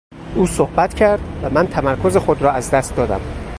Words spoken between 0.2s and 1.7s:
او صحبت کرد و من